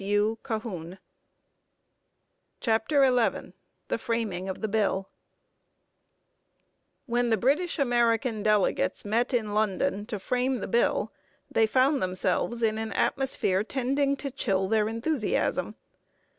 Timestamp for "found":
11.67-12.01